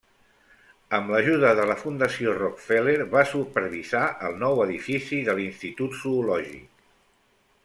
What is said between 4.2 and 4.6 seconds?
el